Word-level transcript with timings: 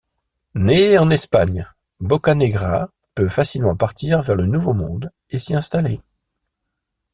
Né 0.55 0.97
en 0.97 1.11
Espagne, 1.11 1.67
Bocanegra 1.99 2.89
peut 3.13 3.29
facilement 3.29 3.75
partir 3.75 4.23
vers 4.23 4.35
le 4.35 4.47
Nouveau 4.47 4.73
Monde 4.73 5.11
et 5.29 5.37
s'y 5.37 5.53
installer. 5.53 5.99